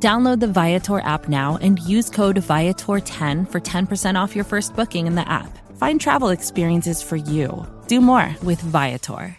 Download 0.00 0.38
the 0.38 0.46
Viator 0.46 1.00
app 1.00 1.28
now 1.28 1.58
and 1.60 1.80
use 1.80 2.08
code 2.08 2.36
Viator10 2.36 3.50
for 3.50 3.60
10% 3.60 4.14
off 4.14 4.36
your 4.36 4.44
first 4.44 4.76
booking 4.76 5.08
in 5.08 5.16
the 5.16 5.28
app. 5.28 5.58
Find 5.76 6.00
travel 6.00 6.28
experiences 6.28 7.02
for 7.02 7.16
you. 7.16 7.66
Do 7.88 8.00
more 8.00 8.36
with 8.44 8.60
Viator. 8.60 9.36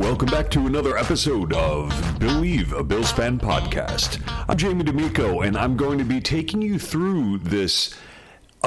Welcome 0.00 0.30
back 0.30 0.50
to 0.50 0.66
another 0.66 0.98
episode 0.98 1.52
of 1.52 2.18
Billieve, 2.18 2.72
a 2.72 2.82
Bills 2.82 3.12
fan 3.12 3.38
podcast. 3.38 4.20
I'm 4.48 4.56
Jamie 4.56 4.82
D'Amico, 4.82 5.42
and 5.42 5.56
I'm 5.56 5.76
going 5.76 5.98
to 5.98 6.04
be 6.04 6.20
taking 6.20 6.60
you 6.60 6.80
through 6.80 7.38
this 7.38 7.94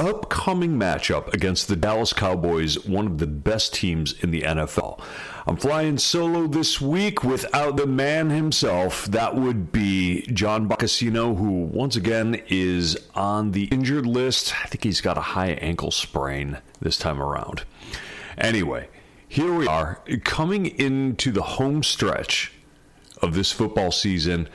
upcoming 0.00 0.78
matchup 0.78 1.32
against 1.34 1.68
the 1.68 1.76
Dallas 1.76 2.14
Cowboys, 2.14 2.86
one 2.86 3.06
of 3.06 3.18
the 3.18 3.26
best 3.26 3.74
teams 3.74 4.14
in 4.22 4.30
the 4.30 4.42
NFL. 4.42 5.00
I'm 5.46 5.56
flying 5.56 5.98
solo 5.98 6.46
this 6.46 6.80
week 6.80 7.22
without 7.22 7.76
the 7.76 7.86
man 7.86 8.30
himself. 8.30 9.04
That 9.06 9.36
would 9.36 9.72
be 9.72 10.22
John 10.32 10.68
Boccacino, 10.68 11.36
who 11.36 11.64
once 11.64 11.96
again 11.96 12.42
is 12.48 12.96
on 13.14 13.52
the 13.52 13.64
injured 13.64 14.06
list. 14.06 14.54
I 14.64 14.68
think 14.68 14.84
he's 14.84 15.02
got 15.02 15.18
a 15.18 15.22
high 15.22 15.50
ankle 15.52 15.90
sprain 15.90 16.58
this 16.80 16.96
time 16.96 17.20
around. 17.20 17.64
Anyway, 18.38 18.88
here 19.28 19.52
we 19.52 19.66
are 19.66 20.02
coming 20.24 20.66
into 20.66 21.30
the 21.30 21.42
home 21.42 21.82
stretch 21.82 22.52
of 23.20 23.34
this 23.34 23.52
football 23.52 23.92
season. 23.92 24.48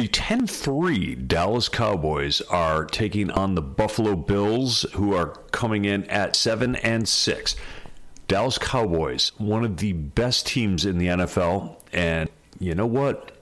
The 0.00 0.08
10 0.08 0.46
3 0.46 1.14
Dallas 1.14 1.68
Cowboys 1.68 2.40
are 2.48 2.86
taking 2.86 3.30
on 3.30 3.54
the 3.54 3.60
Buffalo 3.60 4.16
Bills, 4.16 4.86
who 4.94 5.14
are 5.14 5.34
coming 5.52 5.84
in 5.84 6.04
at 6.04 6.34
7 6.34 6.74
and 6.76 7.06
6. 7.06 7.56
Dallas 8.26 8.56
Cowboys, 8.56 9.32
one 9.36 9.62
of 9.62 9.76
the 9.76 9.92
best 9.92 10.46
teams 10.46 10.86
in 10.86 10.96
the 10.96 11.08
NFL. 11.08 11.76
And 11.92 12.30
you 12.58 12.74
know 12.74 12.86
what? 12.86 13.32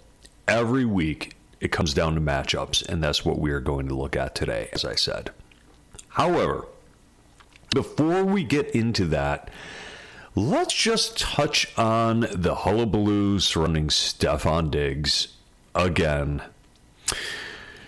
Every 0.49 0.85
week 0.85 1.37
it 1.61 1.71
comes 1.71 1.95
down 1.95 2.17
to 2.17 2.21
matchups, 2.21 2.85
and 2.89 3.05
that's 3.05 3.25
what 3.25 3.39
we 3.39 3.53
are 3.53 3.61
going 3.61 3.87
to 3.87 3.95
look 3.95 4.17
at 4.17 4.35
today, 4.35 4.69
as 4.73 4.85
I 4.85 4.97
said. 4.97 5.31
However, 6.09 6.67
before 7.73 8.25
we 8.25 8.43
get 8.43 8.69
into 8.71 9.05
that, 9.05 9.49
let's 10.35 10.75
just 10.75 11.21
touch 11.21 11.73
on 11.79 12.27
the 12.33 12.57
hullabaloo 12.57 13.39
surrounding 13.39 13.91
Stefon 13.91 14.73
Diggs 14.73 15.38
again. 15.79 16.43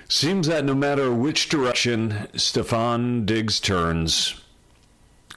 Seems 0.08 0.46
that 0.48 0.64
no 0.64 0.74
matter 0.74 1.12
which 1.12 1.48
direction 1.48 2.28
Stefon 2.32 3.26
Diggs 3.26 3.60
turns, 3.60 4.40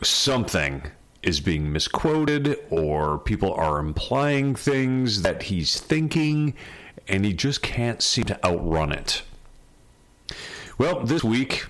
something 0.01 0.83
is 1.21 1.39
being 1.39 1.71
misquoted 1.71 2.57
or 2.69 3.17
people 3.17 3.53
are 3.53 3.79
implying 3.79 4.55
things 4.55 5.21
that 5.21 5.43
he's 5.43 5.79
thinking 5.79 6.53
and 7.07 7.25
he 7.25 7.33
just 7.33 7.61
can't 7.61 8.01
seem 8.01 8.25
to 8.25 8.45
outrun 8.45 8.91
it. 8.91 9.23
Well, 10.77 11.01
this 11.01 11.23
week 11.23 11.67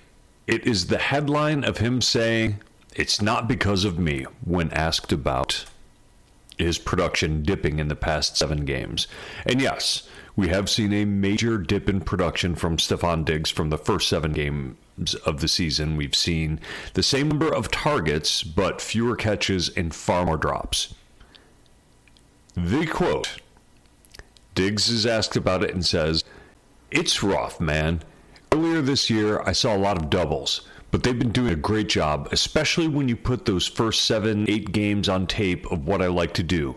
it 0.48 0.66
is 0.66 0.88
the 0.88 0.98
headline 0.98 1.64
of 1.64 1.78
him 1.78 2.02
saying, 2.02 2.62
It's 2.96 3.22
not 3.22 3.48
because 3.48 3.86
of 3.86 4.00
me 4.00 4.26
when 4.44 4.72
asked 4.72 5.12
about 5.12 5.66
his 6.58 6.78
production 6.78 7.44
dipping 7.44 7.80
in 7.80 7.88
the 7.88 7.96
past 7.96 8.38
seven 8.38 8.66
games. 8.66 9.08
And 9.46 9.62
yes, 9.62 10.08
we 10.36 10.48
have 10.48 10.70
seen 10.70 10.92
a 10.94 11.06
major 11.06 11.58
dip 11.58 11.88
in 11.88 12.02
production 12.02 12.56
from 12.56 12.78
Stefon 12.78 13.24
Diggs 13.24 13.52
from 13.52 13.70
the 13.70 13.78
first 13.78 14.08
seven 14.10 14.32
games 14.32 15.14
of 15.26 15.42
the 15.42 15.48
season. 15.48 15.96
We've 15.96 16.16
seen 16.16 16.60
the 16.94 17.04
same 17.04 17.30
number 17.30 17.54
of 17.54 17.70
targets, 17.70 18.42
but 18.42 18.82
fewer 18.82 19.16
catches 19.16 19.70
and 19.70 19.94
far 19.94 20.26
more 20.26 20.38
drops. 20.38 20.96
The 22.56 22.86
quote 22.88 23.38
Diggs 24.56 24.90
is 24.90 25.06
asked 25.06 25.36
about 25.36 25.64
it 25.64 25.74
and 25.74 25.86
says, 25.86 26.24
It's 26.92 27.24
rough, 27.24 27.60
man. 27.60 28.02
Earlier 28.52 28.82
this 28.82 29.10
year, 29.10 29.42
I 29.42 29.52
saw 29.52 29.76
a 29.76 29.78
lot 29.78 29.98
of 29.98 30.12
doubles, 30.12 30.68
but 30.92 31.02
they've 31.02 31.18
been 31.18 31.32
doing 31.32 31.54
a 31.54 31.56
great 31.56 31.90
job, 31.90 32.30
especially 32.32 32.88
when 32.88 33.10
you 33.10 33.16
put 33.16 33.46
those 33.46 33.68
first 33.68 34.06
seven, 34.06 34.48
eight 34.48 34.72
games 34.72 35.10
on 35.10 35.26
tape 35.26 35.72
of 35.72 35.88
what 35.88 36.04
I 36.04 36.08
like 36.08 36.34
to 36.36 36.44
do. 36.44 36.76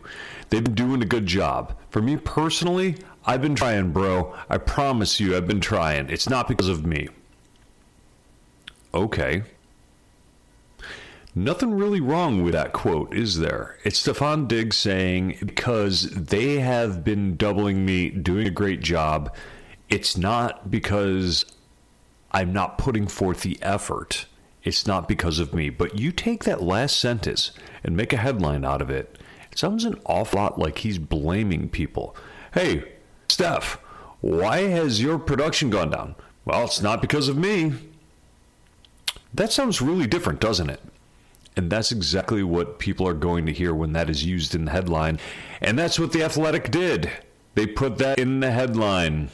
They've 0.49 0.65
been 0.65 0.75
doing 0.75 1.03
a 1.03 1.07
good 1.07 1.27
job. 1.27 1.77
For 1.91 2.01
me 2.01 2.17
personally, 2.17 2.97
I've 3.27 3.43
been 3.43 3.57
trying, 3.57 3.91
bro. 3.93 4.35
I 4.49 4.59
promise 4.59 5.19
you, 5.19 5.37
I've 5.37 5.49
been 5.49 5.61
trying. 5.61 6.09
It's 6.11 6.29
not 6.29 6.47
because 6.47 6.69
of 6.69 6.87
me. 6.87 7.09
Okay. 8.95 9.43
Nothing 11.35 11.75
really 11.75 12.01
wrong 12.01 12.45
with 12.45 12.55
that 12.55 12.73
quote, 12.73 13.13
is 13.15 13.39
there? 13.41 13.77
It's 13.85 14.03
Stefon 14.03 14.49
Diggs 14.49 14.77
saying, 14.77 15.39
because 15.45 16.09
they 16.11 16.61
have 16.61 17.05
been 17.05 17.37
doubling 17.37 17.85
me, 17.85 18.09
doing 18.09 18.47
a 18.47 18.51
great 18.51 18.81
job, 18.81 19.35
it's 19.91 20.17
not 20.17 20.71
because 20.71 21.45
I'm 22.31 22.53
not 22.53 22.79
putting 22.79 23.07
forth 23.07 23.43
the 23.43 23.59
effort. 23.61 24.27
It's 24.63 24.87
not 24.87 25.09
because 25.09 25.39
of 25.39 25.53
me. 25.53 25.69
But 25.69 25.99
you 25.99 26.11
take 26.11 26.45
that 26.45 26.63
last 26.63 26.99
sentence 26.99 27.51
and 27.85 27.97
make 27.97 28.13
a 28.13 28.19
headline 28.19 28.65
out 28.65 28.81
of 28.81 28.89
it. 28.89 29.19
It 29.53 29.59
sounds 29.59 29.85
an 29.85 30.01
awful 30.07 30.41
lot 30.41 30.59
like 30.59 30.79
he's 30.79 30.99
blaming 30.99 31.69
people. 31.69 32.17
Hey, 32.55 32.85
Steph, 33.29 33.79
why 34.21 34.63
has 34.63 35.01
your 35.01 35.19
production 35.19 35.71
gone 35.71 35.91
down? 35.91 36.15
Well, 36.45 36.65
it's 36.65 36.81
not 36.81 37.01
because 37.01 37.29
of 37.29 37.37
me. 37.37 37.73
That 39.35 39.53
sounds 39.53 39.83
really 39.83 40.07
different, 40.07 40.41
doesn't 40.41 40.71
it? 40.71 40.81
And 41.57 41.71
that's 41.71 41.91
exactly 41.91 42.43
what 42.43 42.79
people 42.79 43.09
are 43.09 43.15
going 43.15 43.47
to 43.47 43.53
hear 43.53 43.75
when 43.75 43.93
that 43.95 44.11
is 44.11 44.25
used 44.25 44.55
in 44.55 44.67
the 44.67 44.71
headline. 44.71 45.19
And 45.61 45.79
that's 45.79 45.99
what 45.99 46.13
The 46.13 46.23
Athletic 46.23 46.71
did. 46.71 47.11
They 47.55 47.67
put 47.67 47.99
that 47.99 48.19
in 48.19 48.41
the 48.41 48.51
headline. 48.51 49.31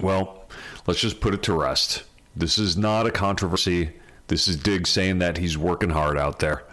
Well, 0.00 0.46
let's 0.86 1.00
just 1.00 1.20
put 1.20 1.34
it 1.34 1.42
to 1.44 1.52
rest. 1.52 2.04
This 2.34 2.58
is 2.58 2.76
not 2.76 3.06
a 3.06 3.10
controversy. 3.10 3.92
This 4.28 4.48
is 4.48 4.56
Diggs 4.56 4.90
saying 4.90 5.18
that 5.18 5.36
he's 5.36 5.58
working 5.58 5.90
hard 5.90 6.18
out 6.18 6.38
there. 6.38 6.64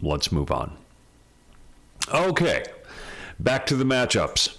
Let's 0.00 0.32
move 0.32 0.50
on. 0.50 0.76
Okay, 2.12 2.64
back 3.38 3.66
to 3.66 3.76
the 3.76 3.84
matchups. 3.84 4.56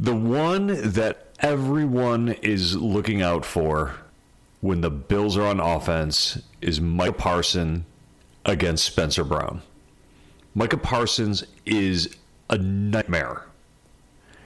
The 0.00 0.16
one 0.16 0.68
that 0.92 1.26
everyone 1.40 2.30
is 2.40 2.74
looking 2.74 3.20
out 3.20 3.44
for 3.44 3.96
when 4.62 4.80
the 4.80 4.88
Bills 4.88 5.36
are 5.36 5.44
on 5.44 5.60
offense 5.60 6.40
is 6.62 6.80
Micah 6.80 7.12
Parson 7.12 7.84
against 8.46 8.86
Spencer 8.86 9.24
Brown. 9.24 9.60
Micah 10.54 10.78
Parsons 10.78 11.44
is 11.66 12.16
a 12.48 12.56
nightmare. 12.56 13.44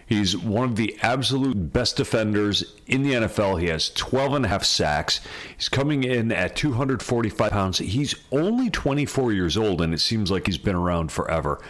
He's 0.06 0.36
one 0.36 0.70
of 0.70 0.76
the 0.76 0.98
absolute 1.02 1.72
best 1.72 1.98
defenders 1.98 2.74
in 2.88 3.04
the 3.04 3.12
NFL. 3.12 3.60
He 3.60 3.68
has 3.68 3.90
12 3.90 4.34
and 4.34 4.44
a 4.44 4.48
half 4.48 4.64
sacks. 4.64 5.20
He's 5.56 5.68
coming 5.68 6.02
in 6.02 6.32
at 6.32 6.56
245 6.56 7.52
pounds. 7.52 7.78
He's 7.78 8.16
only 8.32 8.70
24 8.70 9.32
years 9.32 9.56
old, 9.56 9.80
and 9.80 9.94
it 9.94 10.00
seems 10.00 10.32
like 10.32 10.46
he's 10.46 10.58
been 10.58 10.74
around 10.74 11.12
forever. 11.12 11.60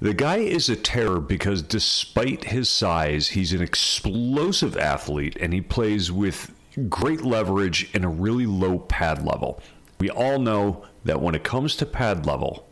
The 0.00 0.14
guy 0.14 0.38
is 0.38 0.68
a 0.68 0.76
terror 0.76 1.20
because 1.20 1.62
despite 1.62 2.44
his 2.44 2.68
size, 2.68 3.28
he's 3.28 3.52
an 3.52 3.62
explosive 3.62 4.76
athlete 4.76 5.36
and 5.40 5.54
he 5.54 5.60
plays 5.60 6.12
with 6.12 6.52
great 6.88 7.22
leverage 7.22 7.90
and 7.94 8.04
a 8.04 8.08
really 8.08 8.46
low 8.46 8.78
pad 8.78 9.24
level. 9.24 9.60
We 9.98 10.10
all 10.10 10.38
know 10.38 10.84
that 11.04 11.22
when 11.22 11.34
it 11.34 11.44
comes 11.44 11.76
to 11.76 11.86
pad 11.86 12.26
level, 12.26 12.68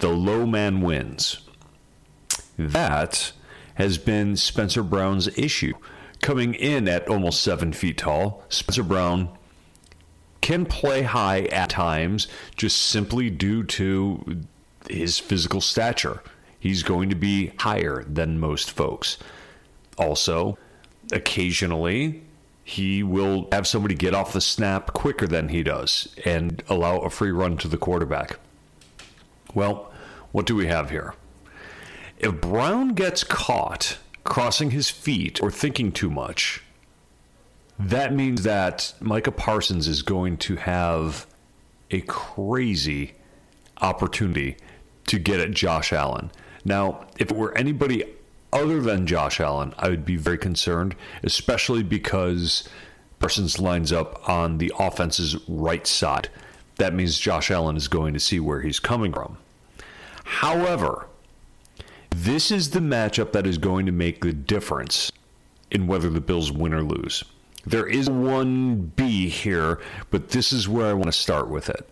the 0.00 0.08
low 0.08 0.44
man 0.44 0.82
wins. 0.82 1.38
That 2.58 3.32
has 3.76 3.96
been 3.96 4.36
Spencer 4.36 4.82
Brown's 4.82 5.28
issue. 5.38 5.74
Coming 6.20 6.54
in 6.54 6.88
at 6.88 7.08
almost 7.08 7.42
seven 7.42 7.72
feet 7.72 7.98
tall, 7.98 8.44
Spencer 8.48 8.82
Brown 8.82 9.30
can 10.42 10.66
play 10.66 11.02
high 11.02 11.42
at 11.44 11.70
times 11.70 12.28
just 12.56 12.78
simply 12.82 13.30
due 13.30 13.64
to 13.64 14.42
his 14.88 15.18
physical 15.18 15.60
stature. 15.60 16.22
He's 16.58 16.82
going 16.82 17.10
to 17.10 17.16
be 17.16 17.52
higher 17.58 18.04
than 18.04 18.40
most 18.40 18.70
folks. 18.70 19.18
Also, 19.98 20.58
occasionally, 21.12 22.22
he 22.64 23.02
will 23.02 23.48
have 23.52 23.66
somebody 23.66 23.94
get 23.94 24.14
off 24.14 24.32
the 24.32 24.40
snap 24.40 24.92
quicker 24.92 25.26
than 25.26 25.48
he 25.48 25.62
does 25.62 26.14
and 26.24 26.62
allow 26.68 26.98
a 26.98 27.10
free 27.10 27.30
run 27.30 27.56
to 27.58 27.68
the 27.68 27.76
quarterback. 27.76 28.38
Well, 29.54 29.92
what 30.32 30.46
do 30.46 30.56
we 30.56 30.66
have 30.66 30.90
here? 30.90 31.14
If 32.18 32.40
Brown 32.40 32.94
gets 32.94 33.22
caught 33.22 33.98
crossing 34.24 34.72
his 34.72 34.90
feet 34.90 35.40
or 35.42 35.50
thinking 35.50 35.92
too 35.92 36.10
much, 36.10 36.62
that 37.78 38.12
means 38.12 38.42
that 38.42 38.94
Micah 39.00 39.32
Parsons 39.32 39.86
is 39.86 40.02
going 40.02 40.36
to 40.38 40.56
have 40.56 41.26
a 41.90 42.00
crazy 42.02 43.14
opportunity 43.80 44.56
to 45.06 45.18
get 45.18 45.40
at 45.40 45.52
Josh 45.52 45.92
Allen. 45.92 46.30
Now, 46.66 47.06
if 47.16 47.30
it 47.30 47.36
were 47.36 47.56
anybody 47.56 48.02
other 48.52 48.80
than 48.80 49.06
Josh 49.06 49.38
Allen, 49.38 49.72
I 49.78 49.88
would 49.88 50.04
be 50.04 50.16
very 50.16 50.36
concerned, 50.36 50.96
especially 51.22 51.84
because 51.84 52.68
Parsons 53.20 53.60
lines 53.60 53.92
up 53.92 54.28
on 54.28 54.58
the 54.58 54.72
offense's 54.76 55.36
right 55.46 55.86
side. 55.86 56.28
That 56.74 56.92
means 56.92 57.20
Josh 57.20 57.52
Allen 57.52 57.76
is 57.76 57.86
going 57.86 58.14
to 58.14 58.20
see 58.20 58.40
where 58.40 58.62
he's 58.62 58.80
coming 58.80 59.12
from. 59.12 59.38
However, 60.24 61.06
this 62.10 62.50
is 62.50 62.70
the 62.70 62.80
matchup 62.80 63.30
that 63.30 63.46
is 63.46 63.58
going 63.58 63.86
to 63.86 63.92
make 63.92 64.22
the 64.22 64.32
difference 64.32 65.12
in 65.70 65.86
whether 65.86 66.10
the 66.10 66.20
Bills 66.20 66.50
win 66.50 66.74
or 66.74 66.82
lose. 66.82 67.22
There 67.64 67.86
is 67.86 68.10
one 68.10 68.92
B 68.96 69.28
here, 69.28 69.78
but 70.10 70.30
this 70.30 70.52
is 70.52 70.68
where 70.68 70.86
I 70.86 70.94
want 70.94 71.06
to 71.06 71.12
start 71.12 71.48
with 71.48 71.68
it. 71.68 71.88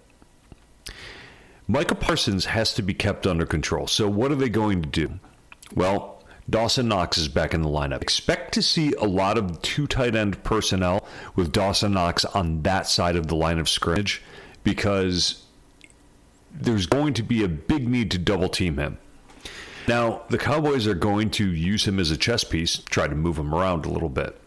Micah 1.67 1.95
Parsons 1.95 2.47
has 2.47 2.75
to 2.75 2.83
be 2.83 2.93
kept 2.93 3.27
under 3.27 3.47
control. 3.47 3.87
So, 3.87 4.09
what 4.09 4.31
are 4.31 4.37
they 4.37 4.49
going 4.49 4.83
to 4.83 4.89
do? 4.89 5.19
Well, 5.75 6.23
Dawson 6.49 6.89
Knox 6.89 7.17
is 7.17 7.29
back 7.29 7.55
in 7.55 7.63
the 7.63 7.69
lineup. 7.69 8.03
Expect 8.03 8.53
to 8.55 8.63
see 8.63 8.93
a 8.95 9.05
lot 9.05 9.39
of 9.39 9.63
two 9.63 9.87
tight 9.87 10.15
end 10.15 10.43
personnel 10.45 11.07
with 11.35 11.53
Dawson 11.53 11.95
Knox 11.95 12.25
on 12.27 12.63
that 12.63 12.87
side 12.87 13.17
of 13.17 13.29
the 13.29 13.37
line 13.37 13.59
of 13.59 13.69
scrimmage 13.69 14.23
because 14.63 15.45
there's 16.53 16.87
going 16.87 17.15
to 17.15 17.23
be 17.23 17.43
a 17.43 17.49
big 17.49 17.89
need 17.89 18.11
to 18.11 18.19
double 18.19 18.51
team 18.51 18.77
him. 18.77 18.99
Now, 19.89 20.23
the 20.29 20.39
Cowboys 20.39 20.87
are 20.87 20.95
going 20.95 21.31
to 21.31 21.51
use 21.51 21.87
him 21.87 21.99
as 21.99 22.11
a 22.11 22.17
chess 22.17 22.45
piece, 22.45 22.79
try 22.79 23.07
to 23.07 23.15
move 23.15 23.39
him 23.39 23.55
around 23.55 23.87
a 23.87 23.91
little 23.91 24.09
bit. 24.09 24.39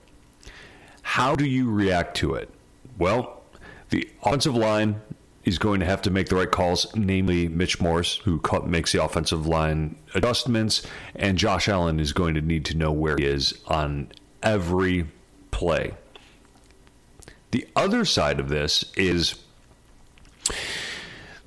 How 1.02 1.36
do 1.36 1.46
you 1.46 1.70
react 1.70 2.16
to 2.18 2.36
it? 2.36 2.50
Well, 2.98 3.44
the 3.90 4.10
offensive 4.24 4.56
line 4.56 5.02
is 5.48 5.58
going 5.58 5.80
to 5.80 5.86
have 5.86 6.02
to 6.02 6.12
make 6.12 6.28
the 6.28 6.36
right 6.36 6.52
calls, 6.52 6.94
namely 6.94 7.48
Mitch 7.48 7.80
Morse, 7.80 8.18
who 8.18 8.42
makes 8.66 8.92
the 8.92 9.02
offensive 9.02 9.48
line 9.48 9.96
adjustments, 10.14 10.86
and 11.16 11.38
Josh 11.38 11.70
Allen 11.70 12.02
is 12.02 12.12
going 12.12 12.36
to 12.36 12.42
need 12.42 12.66
to 12.66 12.76
know 12.76 12.92
where 12.92 13.16
he 13.18 13.24
is 13.24 13.58
on 13.68 14.12
every 14.44 15.08
play. 15.52 15.94
The 17.52 17.66
other 17.78 18.04
side 18.04 18.42
of 18.42 18.50
this 18.50 18.92
is 18.98 19.36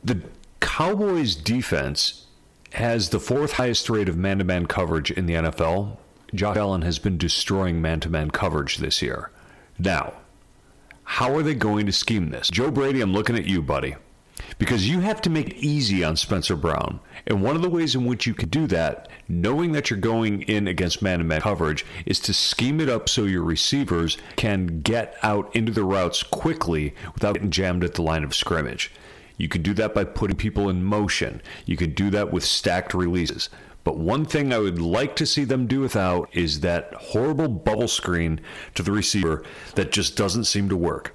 the 0.03 0.23
Cowboys 0.61 1.35
defense 1.37 2.27
has 2.73 3.11
the 3.11 3.21
fourth 3.21 3.53
highest 3.53 3.91
rate 3.91 4.09
of 4.09 4.17
man 4.17 4.39
to 4.39 4.45
man 4.45 4.65
coverage 4.65 5.11
in 5.11 5.27
the 5.27 5.35
NFL. 5.35 5.99
Josh 6.33 6.57
Allen 6.57 6.83
has 6.83 6.99
been 6.99 7.19
destroying 7.19 7.83
man 7.83 8.01
to 8.01 8.09
man 8.09 8.31
coverage 8.31 8.79
this 8.79 9.03
year. 9.03 9.31
Now, 9.79 10.15
how 11.11 11.35
are 11.35 11.43
they 11.43 11.55
going 11.55 11.87
to 11.87 11.93
scheme 11.93 12.31
this? 12.31 12.49
Joe 12.49 12.71
Brady, 12.71 13.01
I'm 13.01 13.13
looking 13.13 13.37
at 13.37 13.45
you, 13.45 13.61
buddy. 13.61 13.97
Because 14.61 14.89
you 14.89 15.01
have 15.01 15.21
to 15.23 15.29
make 15.29 15.49
it 15.49 15.57
easy 15.57 16.05
on 16.05 16.15
Spencer 16.15 16.55
Brown. 16.55 17.01
And 17.27 17.43
one 17.43 17.57
of 17.57 17.63
the 17.63 17.69
ways 17.69 17.97
in 17.97 18.07
which 18.07 18.29
you 18.29 18.33
can 18.33 18.49
do 18.49 18.69
that, 18.69 19.09
knowing 19.29 19.73
that 19.73 19.91
you're 19.91 19.99
going 19.99 20.43
in 20.43 20.69
against 20.69 21.03
man 21.03 21.19
to 21.19 21.25
man 21.25 21.41
coverage, 21.41 21.85
is 22.07 22.21
to 22.21 22.33
scheme 22.33 22.81
it 22.81 22.89
up 22.89 23.09
so 23.09 23.25
your 23.25 23.43
receivers 23.43 24.19
can 24.37 24.83
get 24.83 25.17
out 25.25 25.55
into 25.55 25.73
the 25.73 25.83
routes 25.83 26.23
quickly 26.23 26.95
without 27.13 27.35
getting 27.35 27.51
jammed 27.51 27.83
at 27.83 27.95
the 27.95 28.03
line 28.03 28.23
of 28.23 28.33
scrimmage. 28.33 28.93
You 29.37 29.49
can 29.49 29.63
do 29.63 29.75
that 29.75 29.93
by 29.93 30.05
putting 30.05 30.37
people 30.37 30.71
in 30.71 30.85
motion. 30.85 31.43
You 31.67 31.77
can 31.77 31.93
do 31.93 32.09
that 32.11 32.33
with 32.33 32.45
stacked 32.45 32.95
releases. 32.95 33.51
But 33.83 33.97
one 33.97 34.25
thing 34.27 34.53
I 34.53 34.59
would 34.59 34.81
like 34.81 35.17
to 35.17 35.27
see 35.27 35.45
them 35.45 35.67
do 35.67 35.81
without 35.81 36.29
is 36.33 36.61
that 36.61 36.93
horrible 36.95 37.49
bubble 37.49 37.89
screen 37.89 38.41
to 38.75 38.83
the 38.83 38.93
receiver 38.93 39.43
that 39.75 39.93
just 39.93 40.17
doesn't 40.17 40.45
seem 40.45 40.69
to 40.69 40.77
work. 40.77 41.15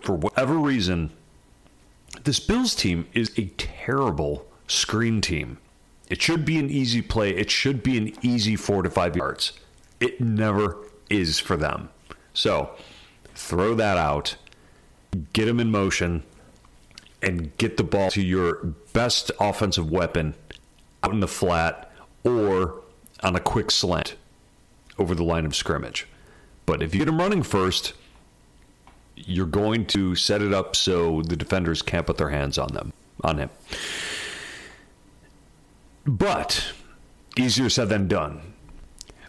For 0.00 0.14
whatever 0.14 0.54
reason, 0.54 1.10
this 2.24 2.40
Bills 2.40 2.74
team 2.74 3.06
is 3.12 3.32
a 3.36 3.46
terrible 3.56 4.46
screen 4.66 5.20
team. 5.20 5.58
It 6.08 6.22
should 6.22 6.44
be 6.44 6.58
an 6.58 6.70
easy 6.70 7.02
play, 7.02 7.30
it 7.30 7.50
should 7.50 7.82
be 7.82 7.96
an 7.96 8.12
easy 8.22 8.56
four 8.56 8.82
to 8.82 8.90
five 8.90 9.16
yards. 9.16 9.52
It 10.00 10.20
never 10.20 10.76
is 11.08 11.38
for 11.38 11.56
them. 11.56 11.90
So 12.32 12.70
throw 13.34 13.74
that 13.74 13.96
out, 13.96 14.36
get 15.32 15.46
them 15.46 15.60
in 15.60 15.70
motion, 15.70 16.22
and 17.22 17.56
get 17.58 17.76
the 17.76 17.84
ball 17.84 18.10
to 18.10 18.22
your 18.22 18.64
best 18.92 19.30
offensive 19.40 19.90
weapon 19.90 20.34
out 21.02 21.12
in 21.12 21.20
the 21.20 21.28
flat 21.28 21.90
or 22.24 22.82
on 23.22 23.36
a 23.36 23.40
quick 23.40 23.70
slant 23.70 24.16
over 24.98 25.14
the 25.14 25.24
line 25.24 25.46
of 25.46 25.54
scrimmage. 25.54 26.06
But 26.66 26.82
if 26.82 26.94
you 26.94 27.00
get 27.00 27.08
him 27.08 27.18
running 27.18 27.42
first, 27.42 27.94
you're 29.16 29.46
going 29.46 29.86
to 29.86 30.14
set 30.14 30.42
it 30.42 30.52
up 30.52 30.76
so 30.76 31.22
the 31.22 31.36
defenders 31.36 31.82
can't 31.82 32.06
put 32.06 32.16
their 32.16 32.30
hands 32.30 32.58
on 32.58 32.72
them 32.74 32.92
on 33.22 33.38
him. 33.38 33.50
But 36.06 36.72
easier 37.36 37.68
said 37.68 37.88
than 37.88 38.08
done. 38.08 38.54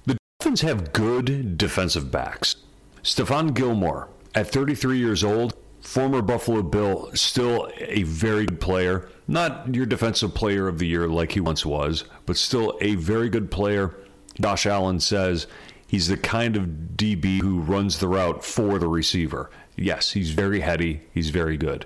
The 0.06 0.18
Dolphins 0.40 0.62
have 0.62 0.94
good 0.94 1.58
defensive 1.58 2.12
backs. 2.12 2.56
Stephon 3.04 3.54
Gilmore, 3.54 4.08
at 4.34 4.50
33 4.50 4.98
years 4.98 5.24
old, 5.24 5.56
former 5.81 6.22
Buffalo 6.22 6.62
Bill, 6.62 7.12
still 7.13 7.69
a 7.78 8.04
very 8.04 8.45
good 8.45 8.62
player. 8.62 9.10
Not 9.28 9.74
your 9.74 9.86
defensive 9.86 10.33
player 10.33 10.68
of 10.68 10.80
the 10.80 10.88
year 10.88 11.07
like 11.07 11.33
he 11.33 11.39
once 11.39 11.66
was, 11.66 12.06
but 12.25 12.38
still 12.38 12.78
a 12.81 12.95
very 12.95 13.30
good 13.30 13.51
player. 13.51 13.95
Josh 14.39 14.66
Allen 14.66 15.00
says 15.00 15.48
he's 15.88 16.07
the 16.07 16.18
kind 16.18 16.56
of 16.56 16.66
DB 16.95 17.42
who 17.42 17.60
runs 17.60 18.00
the 18.00 18.07
route 18.07 18.44
for 18.44 18.80
the 18.80 18.88
receiver. 18.88 19.50
Yes, 19.75 20.12
he's 20.12 20.31
very 20.31 20.62
heady, 20.62 21.01
he's 21.13 21.30
very 21.30 21.57
good. 21.57 21.86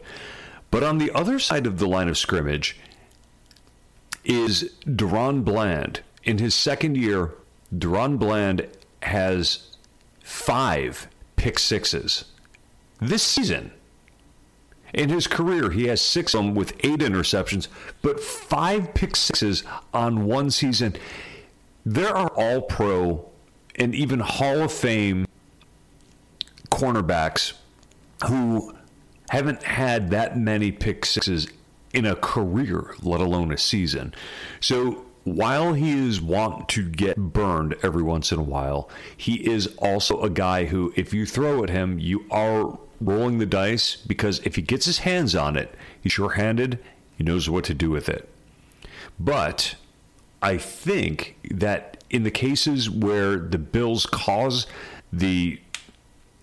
But 0.72 0.84
on 0.84 0.98
the 0.98 1.12
other 1.12 1.40
side 1.40 1.66
of 1.66 1.80
the 1.80 1.88
line 1.88 2.10
of 2.10 2.18
scrimmage 2.18 2.78
is 4.24 4.74
DaRon 4.86 5.44
Bland. 5.44 6.02
In 6.24 6.40
his 6.40 6.56
second 6.56 6.98
year, 6.98 7.34
DaRon 7.74 8.18
Bland 8.18 8.68
has 9.04 9.78
five 10.24 11.08
pick 11.36 11.60
sixes 11.60 12.26
this 13.00 13.24
season. 13.24 13.72
In 14.96 15.10
his 15.10 15.28
career, 15.28 15.72
he 15.72 15.88
has 15.88 16.00
six 16.00 16.34
of 16.34 16.46
them 16.46 16.56
with 16.56 16.74
eight 16.80 17.02
interceptions, 17.02 17.68
but 18.02 18.18
five 18.18 18.94
pick 18.94 19.18
sixes 19.18 19.64
on 19.94 20.26
one 20.26 20.50
season. 20.50 20.96
There 21.86 22.16
are 22.16 22.30
all 22.30 22.62
pro 22.62 23.30
and 23.76 23.94
even 23.94 24.22
Hall 24.22 24.62
of 24.62 24.72
Fame 24.72 25.28
cornerbacks 26.70 27.54
who 28.28 28.74
haven't 29.30 29.64
had 29.64 30.12
that 30.12 30.40
many 30.40 30.72
pick 30.72 31.06
sixes 31.06 31.50
in 31.94 32.06
a 32.06 32.16
career, 32.16 32.96
let 33.02 33.20
alone 33.20 33.52
a 33.52 33.58
season. 33.58 34.16
So 34.62 35.06
while 35.26 35.74
he 35.74 35.92
is 35.92 36.22
wont 36.22 36.70
to 36.70 36.88
get 36.88 37.18
burned 37.18 37.76
every 37.84 38.04
once 38.04 38.32
in 38.32 38.40
a 38.40 38.44
while, 38.44 38.90
he 39.18 39.46
is 39.46 39.68
also 39.78 40.22
a 40.22 40.30
guy 40.30 40.66
who, 40.66 40.94
if 40.96 41.14
you 41.14 41.26
throw 41.26 41.64
at 41.64 41.70
him, 41.70 42.00
you 42.00 42.26
are 42.32 42.80
rolling 43.02 43.38
the 43.38 43.46
dice 43.46 43.96
because 43.96 44.40
if 44.40 44.56
he 44.56 44.62
gets 44.62 44.86
his 44.86 45.00
hands 45.00 45.36
on 45.36 45.56
it, 45.56 45.74
he's 46.02 46.12
sure 46.12 46.32
handed, 46.32 46.80
he 47.18 47.24
knows 47.24 47.50
what 47.50 47.64
to 47.66 47.74
do 47.74 47.90
with 47.90 48.10
it. 48.10 48.30
But 49.20 49.76
I 50.42 50.58
think 50.58 51.38
that 51.52 52.04
in 52.10 52.24
the 52.24 52.32
cases 52.32 52.90
where 52.90 53.38
the 53.38 53.58
Bills 53.58 54.06
cause 54.06 54.68
the 55.12 55.60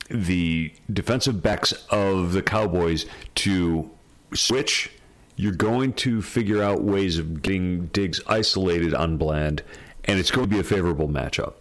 the 0.09 0.73
defensive 0.93 1.43
backs 1.43 1.73
of 1.91 2.33
the 2.33 2.43
Cowboys 2.43 3.07
to 3.37 3.91
switch, 4.35 4.91
you're 5.37 5.53
going 5.53 5.95
to 5.95 6.21
figure 6.21 6.63
out 6.63 6.83
ways 6.83 7.19
of 7.19 7.41
getting 7.41 7.87
Diggs 7.87 8.21
isolated 8.27 8.93
on 8.93 9.17
Bland, 9.17 9.63
and 10.05 10.19
it's 10.19 10.31
going 10.31 10.49
to 10.49 10.55
be 10.55 10.61
a 10.61 10.65
favorable 10.65 11.09
matchup. 11.09 11.55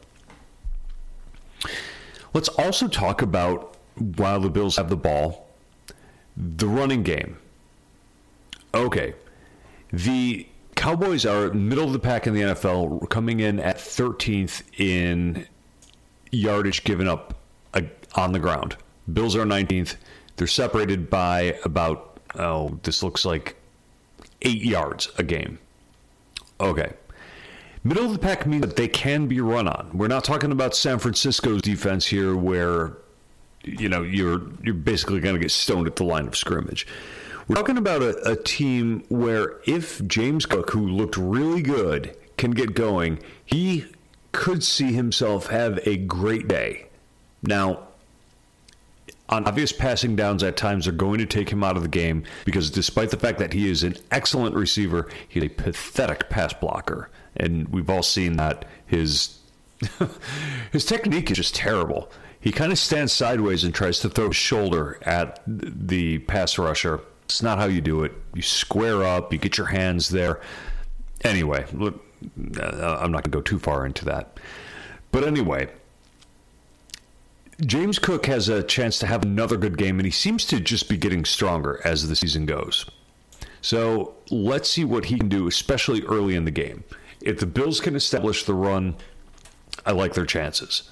Let's 2.34 2.50
also 2.50 2.88
talk 2.88 3.22
about 3.22 3.71
while 3.96 4.40
the 4.40 4.50
Bills 4.50 4.78
have 4.78 4.90
the 4.90 4.98
ball. 4.98 5.48
The 6.38 6.68
running 6.68 7.04
game. 7.04 7.38
Okay. 8.74 9.14
The 9.92 10.48
Cowboys 10.76 11.26
are 11.26 11.54
middle 11.54 11.86
of 11.86 11.94
the 11.94 12.00
pack 12.00 12.26
in 12.26 12.34
the 12.34 12.42
NFL, 12.42 13.10
coming 13.10 13.40
in 13.40 13.60
at 13.60 13.78
13th 13.78 14.64
in 14.80 15.46
yardage 16.32 16.84
given 16.84 17.08
up 17.08 17.36
uh, 17.74 17.82
on 18.16 18.32
the 18.32 18.40
ground. 18.40 18.78
Bills 19.12 19.36
are 19.36 19.46
19th. 19.46 19.96
They're 20.38 20.48
separated 20.48 21.10
by 21.10 21.58
about, 21.66 22.20
oh, 22.36 22.80
this 22.84 23.04
looks 23.04 23.26
like 23.26 23.56
eight 24.42 24.64
yards 24.64 25.12
a 25.18 25.24
game. 25.24 25.60
Okay. 26.60 26.94
Middle 27.84 28.06
of 28.06 28.14
the 28.14 28.20
pack 28.20 28.46
means 28.46 28.62
that 28.62 28.76
they 28.76 28.88
can 28.88 29.28
be 29.28 29.42
run 29.42 29.68
on. 29.68 29.90
We're 29.94 30.08
not 30.08 30.24
talking 30.24 30.52
about 30.52 30.76
San 30.76 31.00
Francisco's 31.00 31.62
defense 31.62 32.06
here, 32.06 32.36
where 32.36 32.98
you 33.64 33.90
know 33.90 34.02
you're 34.02 34.42
you're 34.64 34.74
basically 34.74 35.20
going 35.20 35.36
to 35.36 35.42
get 35.42 35.52
stoned 35.52 35.88
at 35.88 35.96
the 35.96 36.04
line 36.04 36.28
of 36.28 36.36
scrimmage. 36.36 36.88
We're 37.48 37.56
talking 37.56 37.78
about 37.78 38.02
a, 38.02 38.32
a 38.32 38.36
team 38.36 39.04
where 39.10 39.60
if 39.66 40.06
James 40.08 40.46
Cook, 40.46 40.72
who 40.72 40.88
looked 40.88 41.18
really 41.18 41.62
good, 41.62 42.16
can 42.38 42.52
get 42.52 42.74
going, 42.74 43.20
he 43.46 43.86
could 44.32 44.64
see 44.64 44.94
himself 44.94 45.48
have 45.48 45.80
a 45.86 45.98
great 45.98 46.48
day. 46.48 46.88
Now, 47.44 47.88
on 49.30 49.46
obvious 49.46 49.72
passing 49.72 50.16
downs 50.16 50.44
at 50.44 50.58
times 50.58 50.88
are 50.88 50.94
going 50.94 51.18
to 51.20 51.26
take 51.26 51.50
him 51.50 51.64
out 51.64 51.78
of 51.78 51.84
the 51.84 51.90
game 51.90 52.24
because 52.46 52.70
despite 52.70 53.10
the 53.10 53.18
fact 53.18 53.40
that 53.40 53.54
he 53.54 53.70
is 53.70 53.84
an 53.84 53.96
excellent 54.12 54.56
receiver, 54.56 55.10
he's 55.28 55.44
a 55.44 55.50
pathetic 55.50 56.30
pass 56.30 56.54
blocker. 56.54 57.10
And 57.38 57.68
we've 57.70 57.90
all 57.90 58.04
seen 58.04 58.38
that 58.38 58.66
his 58.86 59.40
his 60.72 60.86
technique 60.86 61.32
is 61.32 61.38
just 61.38 61.56
terrible. 61.56 62.12
He 62.42 62.52
kind 62.52 62.72
of 62.72 62.80
stands 62.80 63.14
sideways 63.14 63.64
and 63.64 63.74
tries 63.74 64.00
to 64.00 64.10
throw 64.10 64.28
his 64.28 64.36
shoulder 64.36 64.98
at 65.04 65.40
the 65.48 66.18
pass 66.20 66.58
rusher. 66.58 67.02
It's 67.26 67.44
not 67.44 67.60
how 67.60 67.66
you 67.66 67.82
do 67.82 68.04
it. 68.04 68.12
You 68.34 68.42
square 68.42 69.04
up, 69.04 69.32
you 69.32 69.40
get 69.40 69.58
your 69.58 69.68
hands 69.68 70.10
there. 70.10 70.42
Anyway, 71.24 71.66
look, 71.72 72.04
uh, 72.60 72.98
I'm 73.00 73.12
not 73.12 73.24
going 73.24 73.24
to 73.24 73.30
go 73.30 73.42
too 73.42 73.60
far 73.60 73.86
into 73.86 74.06
that. 74.06 74.40
But 75.12 75.24
anyway, 75.24 75.70
James 77.64 78.00
Cook 78.00 78.26
has 78.26 78.50
a 78.50 78.64
chance 78.64 78.98
to 79.00 79.06
have 79.06 79.24
another 79.24 79.56
good 79.56 79.78
game, 79.78 80.00
and 80.00 80.06
he 80.06 80.12
seems 80.12 80.46
to 80.46 80.60
just 80.60 80.90
be 80.90 80.98
getting 80.98 81.26
stronger 81.26 81.80
as 81.86 82.08
the 82.08 82.16
season 82.16 82.48
goes. 82.48 82.86
So 83.62 84.16
let's 84.32 84.70
see 84.70 84.84
what 84.84 85.06
he 85.06 85.20
can 85.20 85.30
do, 85.30 85.48
especially 85.48 86.04
early 86.06 86.36
in 86.36 86.46
the 86.46 86.52
game. 86.52 86.84
If 87.22 87.40
the 87.40 87.46
Bills 87.46 87.80
can 87.80 87.96
establish 87.96 88.46
the 88.46 88.56
run, 88.56 88.96
I 89.86 89.92
like 89.92 90.16
their 90.16 90.26
chances. 90.26 90.90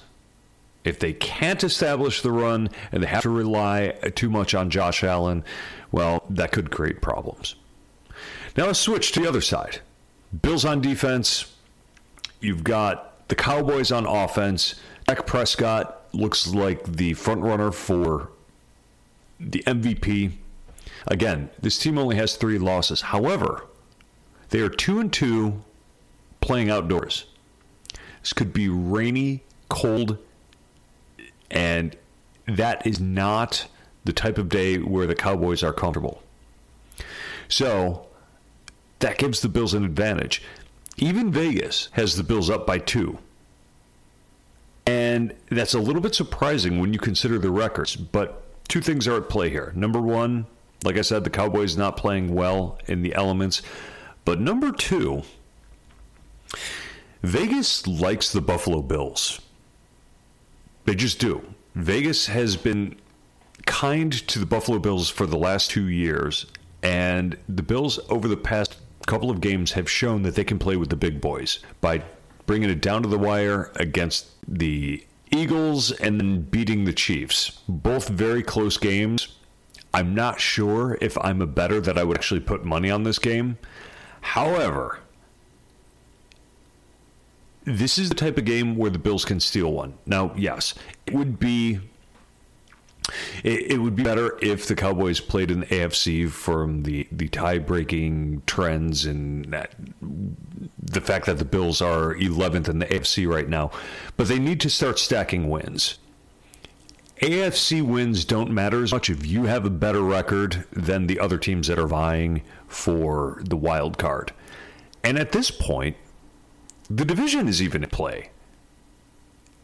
If 0.84 0.98
they 0.98 1.12
can't 1.12 1.62
establish 1.62 2.22
the 2.22 2.32
run 2.32 2.70
and 2.90 3.02
they 3.02 3.06
have 3.06 3.22
to 3.22 3.30
rely 3.30 3.90
too 4.14 4.30
much 4.30 4.54
on 4.54 4.70
Josh 4.70 5.04
Allen, 5.04 5.44
well, 5.92 6.24
that 6.30 6.52
could 6.52 6.70
create 6.70 7.02
problems. 7.02 7.56
Now 8.56 8.66
let's 8.66 8.78
switch 8.78 9.12
to 9.12 9.20
the 9.20 9.28
other 9.28 9.40
side. 9.40 9.80
Bills 10.42 10.64
on 10.64 10.80
defense. 10.80 11.54
You've 12.40 12.64
got 12.64 13.28
the 13.28 13.34
Cowboys 13.34 13.92
on 13.92 14.06
offense. 14.06 14.80
Dak 15.06 15.26
Prescott 15.26 16.06
looks 16.12 16.46
like 16.48 16.84
the 16.84 17.14
front 17.14 17.42
runner 17.42 17.72
for 17.72 18.30
the 19.38 19.62
MVP. 19.66 20.32
Again, 21.06 21.50
this 21.60 21.78
team 21.78 21.98
only 21.98 22.16
has 22.16 22.36
three 22.36 22.58
losses. 22.58 23.00
However, 23.00 23.66
they 24.50 24.60
are 24.60 24.68
two 24.68 24.98
and 25.00 25.12
two 25.12 25.62
playing 26.40 26.70
outdoors. 26.70 27.26
This 28.22 28.32
could 28.32 28.52
be 28.52 28.68
rainy, 28.68 29.42
cold, 29.68 30.18
and 31.50 31.96
that 32.46 32.86
is 32.86 33.00
not 33.00 33.66
the 34.04 34.12
type 34.12 34.38
of 34.38 34.48
day 34.48 34.78
where 34.78 35.06
the 35.06 35.14
Cowboys 35.14 35.62
are 35.62 35.72
comfortable. 35.72 36.22
So 37.48 38.06
that 39.00 39.18
gives 39.18 39.40
the 39.40 39.48
Bills 39.48 39.74
an 39.74 39.84
advantage. 39.84 40.42
Even 40.96 41.30
Vegas 41.30 41.88
has 41.92 42.16
the 42.16 42.22
Bills 42.22 42.50
up 42.50 42.66
by 42.66 42.78
two. 42.78 43.18
And 44.86 45.34
that's 45.50 45.74
a 45.74 45.78
little 45.78 46.02
bit 46.02 46.14
surprising 46.14 46.80
when 46.80 46.92
you 46.92 46.98
consider 46.98 47.38
the 47.38 47.50
records. 47.50 47.96
But 47.96 48.42
two 48.68 48.80
things 48.80 49.06
are 49.06 49.16
at 49.16 49.28
play 49.28 49.50
here. 49.50 49.72
Number 49.76 50.00
one, 50.00 50.46
like 50.84 50.96
I 50.96 51.02
said, 51.02 51.24
the 51.24 51.30
Cowboys 51.30 51.76
not 51.76 51.96
playing 51.96 52.34
well 52.34 52.78
in 52.86 53.02
the 53.02 53.14
elements. 53.14 53.62
But 54.24 54.40
number 54.40 54.72
two, 54.72 55.22
Vegas 57.22 57.86
likes 57.86 58.32
the 58.32 58.40
Buffalo 58.40 58.82
Bills. 58.82 59.40
They 60.84 60.94
just 60.94 61.18
do. 61.18 61.42
Vegas 61.74 62.26
has 62.26 62.56
been 62.56 62.96
kind 63.66 64.12
to 64.28 64.38
the 64.38 64.46
Buffalo 64.46 64.78
Bills 64.78 65.08
for 65.08 65.26
the 65.26 65.38
last 65.38 65.70
two 65.70 65.88
years, 65.88 66.46
and 66.82 67.36
the 67.48 67.62
Bills 67.62 68.00
over 68.08 68.26
the 68.26 68.36
past 68.36 68.76
couple 69.06 69.30
of 69.30 69.40
games 69.40 69.72
have 69.72 69.90
shown 69.90 70.22
that 70.22 70.34
they 70.34 70.44
can 70.44 70.58
play 70.58 70.76
with 70.76 70.88
the 70.88 70.96
big 70.96 71.20
boys 71.20 71.60
by 71.80 72.02
bringing 72.46 72.70
it 72.70 72.80
down 72.80 73.02
to 73.02 73.08
the 73.08 73.18
wire 73.18 73.70
against 73.76 74.28
the 74.46 75.04
Eagles 75.30 75.92
and 75.92 76.20
then 76.20 76.42
beating 76.42 76.84
the 76.84 76.92
Chiefs. 76.92 77.60
Both 77.68 78.08
very 78.08 78.42
close 78.42 78.76
games. 78.76 79.36
I'm 79.92 80.14
not 80.14 80.40
sure 80.40 80.98
if 81.00 81.16
I'm 81.18 81.40
a 81.40 81.46
better 81.46 81.80
that 81.80 81.98
I 81.98 82.04
would 82.04 82.16
actually 82.16 82.40
put 82.40 82.64
money 82.64 82.90
on 82.90 83.04
this 83.04 83.18
game. 83.18 83.58
However, 84.20 85.00
this 87.76 87.98
is 87.98 88.08
the 88.08 88.14
type 88.14 88.38
of 88.38 88.44
game 88.44 88.76
where 88.76 88.90
the 88.90 88.98
Bills 88.98 89.24
can 89.24 89.40
steal 89.40 89.72
one. 89.72 89.94
Now, 90.06 90.32
yes, 90.36 90.74
it 91.06 91.14
would 91.14 91.38
be 91.38 91.80
it, 93.42 93.72
it, 93.72 93.78
would 93.78 93.96
be 93.96 94.02
better 94.02 94.38
if 94.42 94.66
the 94.66 94.76
Cowboys 94.76 95.20
played 95.20 95.50
in 95.50 95.60
the 95.60 95.66
AFC 95.66 96.30
from 96.30 96.82
the, 96.82 97.08
the 97.10 97.28
tie 97.28 97.58
breaking 97.58 98.42
trends 98.46 99.04
and 99.04 99.46
that, 99.46 99.74
the 100.80 101.00
fact 101.00 101.26
that 101.26 101.38
the 101.38 101.44
Bills 101.44 101.80
are 101.80 102.14
11th 102.14 102.68
in 102.68 102.78
the 102.78 102.86
AFC 102.86 103.28
right 103.28 103.48
now. 103.48 103.70
But 104.16 104.28
they 104.28 104.38
need 104.38 104.60
to 104.60 104.70
start 104.70 104.98
stacking 104.98 105.48
wins. 105.48 105.98
AFC 107.20 107.82
wins 107.82 108.24
don't 108.24 108.50
matter 108.50 108.82
as 108.82 108.92
much 108.92 109.10
if 109.10 109.26
you 109.26 109.44
have 109.44 109.66
a 109.66 109.70
better 109.70 110.00
record 110.00 110.64
than 110.72 111.06
the 111.06 111.20
other 111.20 111.36
teams 111.36 111.66
that 111.68 111.78
are 111.78 111.86
vying 111.86 112.42
for 112.66 113.42
the 113.44 113.56
wild 113.56 113.98
card. 113.98 114.32
And 115.04 115.18
at 115.18 115.32
this 115.32 115.50
point, 115.50 115.96
the 116.90 117.04
division 117.04 117.48
is 117.48 117.62
even 117.62 117.82
in 117.84 117.90
play. 117.90 118.30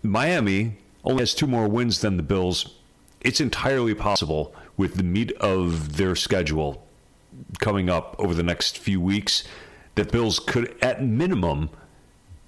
Miami 0.02 0.78
only 1.04 1.22
has 1.22 1.34
two 1.34 1.46
more 1.46 1.68
wins 1.68 2.00
than 2.00 2.16
the 2.16 2.22
Bills 2.22 2.76
it's 3.26 3.40
entirely 3.40 3.92
possible 3.92 4.54
with 4.76 4.94
the 4.94 5.02
meat 5.02 5.32
of 5.32 5.96
their 5.96 6.14
schedule 6.14 6.86
coming 7.58 7.90
up 7.90 8.14
over 8.20 8.34
the 8.34 8.42
next 8.44 8.78
few 8.78 9.00
weeks 9.00 9.42
that 9.96 10.12
Bills 10.12 10.38
could, 10.38 10.76
at 10.80 11.02
minimum, 11.02 11.70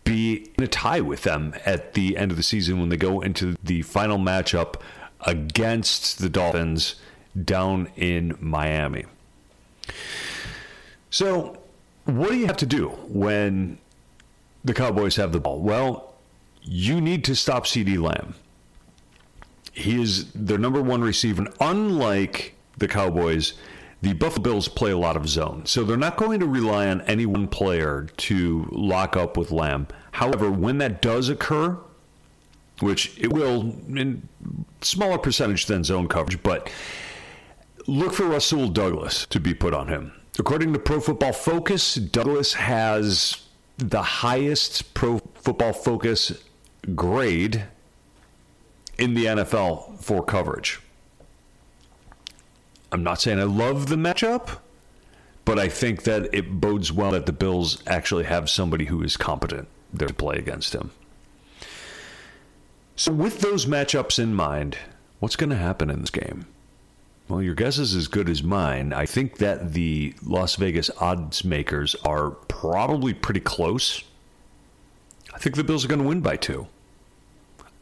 be 0.04 0.52
in 0.56 0.62
a 0.62 0.68
tie 0.68 1.00
with 1.00 1.22
them 1.22 1.52
at 1.66 1.94
the 1.94 2.16
end 2.16 2.30
of 2.30 2.36
the 2.36 2.44
season 2.44 2.78
when 2.78 2.90
they 2.90 2.96
go 2.96 3.20
into 3.20 3.56
the 3.62 3.82
final 3.82 4.18
matchup 4.18 4.76
against 5.22 6.20
the 6.20 6.28
Dolphins 6.28 6.94
down 7.44 7.88
in 7.96 8.36
Miami. 8.38 9.04
So, 11.10 11.58
what 12.04 12.30
do 12.30 12.36
you 12.36 12.46
have 12.46 12.56
to 12.58 12.66
do 12.66 12.90
when 13.08 13.78
the 14.68 14.74
Cowboys 14.74 15.16
have 15.16 15.32
the 15.32 15.40
ball? 15.40 15.60
Well, 15.60 16.14
you 16.62 17.00
need 17.00 17.24
to 17.24 17.34
stop 17.34 17.64
CeeDee 17.64 18.00
Lamb 18.00 18.34
he 19.78 20.00
is 20.00 20.32
their 20.32 20.58
number 20.58 20.82
one 20.82 21.02
receiver. 21.02 21.42
And 21.42 21.54
unlike 21.60 22.54
the 22.76 22.88
Cowboys, 22.88 23.54
the 24.02 24.12
Buffalo 24.12 24.42
Bills 24.42 24.68
play 24.68 24.90
a 24.90 24.98
lot 24.98 25.16
of 25.16 25.28
zone. 25.28 25.66
So 25.66 25.84
they're 25.84 25.96
not 25.96 26.16
going 26.16 26.40
to 26.40 26.46
rely 26.46 26.88
on 26.88 27.00
any 27.02 27.26
one 27.26 27.48
player 27.48 28.08
to 28.18 28.68
lock 28.72 29.16
up 29.16 29.36
with 29.36 29.50
Lamb. 29.50 29.86
However, 30.12 30.50
when 30.50 30.78
that 30.78 31.00
does 31.00 31.28
occur, 31.28 31.78
which 32.80 33.18
it 33.18 33.32
will 33.32 33.76
in 33.88 34.28
smaller 34.80 35.18
percentage 35.18 35.66
than 35.66 35.84
zone 35.84 36.08
coverage, 36.08 36.42
but 36.42 36.70
look 37.86 38.12
for 38.12 38.24
Rasul 38.24 38.68
Douglas 38.68 39.26
to 39.26 39.40
be 39.40 39.54
put 39.54 39.74
on 39.74 39.88
him. 39.88 40.12
According 40.38 40.72
to 40.72 40.78
Pro 40.78 41.00
Football 41.00 41.32
Focus, 41.32 41.94
Douglas 41.94 42.54
has 42.54 43.47
the 43.78 44.02
highest 44.02 44.92
Pro 44.92 45.18
Football 45.18 45.72
Focus 45.72 46.32
grade 46.94 47.64
in 48.98 49.14
the 49.14 49.26
NFL 49.26 50.00
for 50.00 50.22
coverage. 50.22 50.80
I'm 52.90 53.02
not 53.02 53.20
saying 53.20 53.38
I 53.38 53.44
love 53.44 53.88
the 53.88 53.96
matchup, 53.96 54.58
but 55.44 55.58
I 55.58 55.68
think 55.68 56.02
that 56.02 56.28
it 56.34 56.60
bodes 56.60 56.92
well 56.92 57.12
that 57.12 57.26
the 57.26 57.32
Bills 57.32 57.82
actually 57.86 58.24
have 58.24 58.50
somebody 58.50 58.86
who 58.86 59.02
is 59.02 59.16
competent 59.16 59.68
there 59.92 60.08
to 60.08 60.14
play 60.14 60.36
against 60.36 60.74
him. 60.74 60.90
So, 62.96 63.12
with 63.12 63.40
those 63.40 63.66
matchups 63.66 64.18
in 64.18 64.34
mind, 64.34 64.76
what's 65.20 65.36
going 65.36 65.50
to 65.50 65.56
happen 65.56 65.88
in 65.88 66.00
this 66.00 66.10
game? 66.10 66.46
Well, 67.28 67.42
your 67.42 67.54
guess 67.54 67.76
is 67.76 67.94
as 67.94 68.08
good 68.08 68.28
as 68.30 68.42
mine. 68.42 68.94
I 68.94 69.04
think 69.04 69.36
that 69.36 69.74
the 69.74 70.14
Las 70.22 70.56
Vegas 70.56 70.90
odds 70.98 71.44
makers 71.44 71.94
are 71.96 72.30
probably 72.30 73.12
pretty 73.12 73.40
close. 73.40 74.02
I 75.34 75.38
think 75.38 75.56
the 75.56 75.64
Bills 75.64 75.84
are 75.84 75.88
going 75.88 76.00
to 76.00 76.08
win 76.08 76.22
by 76.22 76.36
two. 76.36 76.68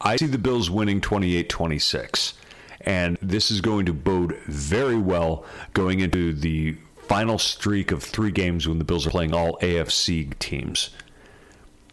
I 0.01 0.17
see 0.17 0.25
the 0.27 0.37
Bills 0.37 0.69
winning 0.69 0.99
28 0.99 1.47
26. 1.47 2.33
And 2.81 3.17
this 3.21 3.49
is 3.49 3.61
going 3.61 3.85
to 3.85 3.93
bode 3.93 4.37
very 4.45 4.97
well 4.97 5.45
going 5.73 6.01
into 6.01 6.33
the 6.33 6.77
final 7.07 7.39
streak 7.39 7.91
of 7.91 8.03
three 8.03 8.31
games 8.31 8.67
when 8.67 8.79
the 8.79 8.83
Bills 8.83 9.07
are 9.07 9.11
playing 9.11 9.33
all 9.33 9.57
AFC 9.59 10.37
teams. 10.39 10.89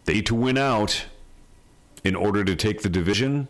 They 0.03 0.15
need 0.15 0.25
to 0.27 0.35
win 0.35 0.57
out 0.57 1.05
in 2.03 2.15
order 2.15 2.43
to 2.43 2.55
take 2.55 2.81
the 2.81 2.89
division. 2.89 3.47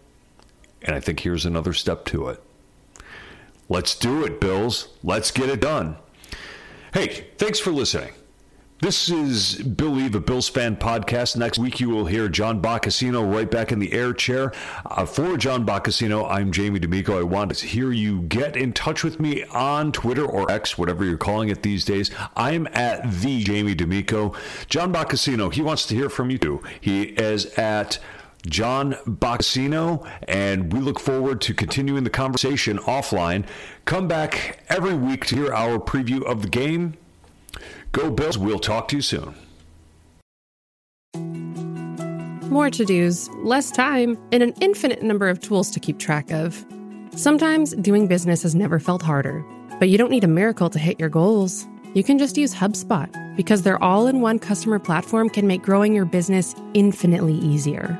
And 0.84 0.96
I 0.96 1.00
think 1.00 1.20
here's 1.20 1.46
another 1.46 1.74
step 1.74 2.06
to 2.06 2.30
it. 2.30 2.42
Let's 3.68 3.96
do 3.96 4.24
it, 4.24 4.40
Bills. 4.40 4.90
Let's 5.04 5.32
get 5.32 5.50
it 5.50 5.60
done. 5.60 5.98
Hey, 6.94 7.28
thanks 7.38 7.60
for 7.60 7.72
listening. 7.72 8.14
This 8.80 9.10
is 9.10 9.56
Billieve 9.64 10.14
a 10.14 10.20
Bills 10.20 10.50
Fan 10.50 10.76
podcast. 10.76 11.36
Next 11.38 11.58
week, 11.58 11.80
you 11.80 11.90
will 11.90 12.06
hear 12.06 12.28
John 12.28 12.62
Boccacino 12.62 13.34
right 13.34 13.50
back 13.50 13.72
in 13.72 13.80
the 13.80 13.92
air 13.94 14.14
chair. 14.14 14.52
Uh, 14.86 15.06
for 15.06 15.38
John 15.38 15.66
Boccacino, 15.66 16.30
I'm 16.30 16.52
Jamie 16.52 16.78
D'Amico. 16.78 17.18
I 17.18 17.24
want 17.24 17.56
to 17.56 17.66
hear 17.66 17.92
you 17.92 18.22
get 18.24 18.56
in 18.56 18.74
touch 18.74 19.04
with 19.04 19.20
me 19.20 19.44
on 19.46 19.92
Twitter 19.92 20.26
or 20.26 20.52
X, 20.52 20.78
whatever 20.78 21.04
you're 21.04 21.18
calling 21.18 21.50
it 21.50 21.64
these 21.64 21.86
days. 21.86 22.12
I'm 22.36 22.68
at 22.74 23.10
the 23.22 23.44
Jamie 23.44 23.76
D'Amico. 23.76 24.36
John 24.68 24.94
Boccacino, 24.94 25.52
he 25.52 25.62
wants 25.62 25.88
to 25.88 25.96
hear 25.96 26.10
from 26.10 26.30
you 26.30 26.38
too. 26.38 26.62
He 26.80 27.04
is 27.04 27.46
at 27.58 27.98
John 28.46 28.94
Boccacino, 29.06 30.08
and 30.28 30.72
we 30.72 30.80
look 30.80 31.00
forward 31.00 31.42
to 31.42 31.54
continuing 31.54 32.04
the 32.04 32.10
conversation 32.10 32.78
offline. 32.80 33.46
Come 33.86 34.08
back 34.08 34.64
every 34.70 34.94
week 34.94 35.26
to 35.28 35.36
hear 35.36 35.54
our 35.54 35.80
preview 35.80 36.24
of 36.24 36.42
the 36.42 36.50
game. 36.50 36.96
Go 37.92 38.12
Bills. 38.12 38.38
We'll 38.38 38.60
talk 38.60 38.88
to 38.90 38.98
you 38.98 39.02
soon. 39.02 39.36
More 42.50 42.70
to 42.70 42.86
dos, 42.86 43.30
less 43.44 43.72
time, 43.72 44.18
and 44.32 44.44
an 44.44 44.54
infinite 44.62 45.02
number 45.02 45.28
of 45.28 45.40
tools 45.40 45.72
to 45.72 45.80
keep 45.80 45.98
track 45.98 46.32
of. 46.32 46.66
Sometimes 47.16 47.74
doing 47.76 48.08
business 48.08 48.44
has 48.44 48.54
never 48.54 48.80
felt 48.80 49.02
harder, 49.02 49.44
but 49.80 49.90
you 49.90 49.98
don't 49.98 50.12
need 50.12 50.24
a 50.24 50.28
miracle 50.28 50.70
to 50.70 50.80
hit 50.80 51.00
your 51.00 51.10
goals. 51.10 51.66
You 51.94 52.04
can 52.04 52.18
just 52.18 52.38
use 52.38 52.54
HubSpot 52.54 53.10
because 53.36 53.62
their 53.62 53.82
all 53.84 54.08
in 54.08 54.22
one 54.22 54.40
customer 54.40 54.80
platform 54.80 55.30
can 55.30 55.48
make 55.48 55.64
growing 55.64 55.96
your 55.96 56.06
business 56.06 56.54
infinitely 56.74 57.36
easier. 57.36 58.00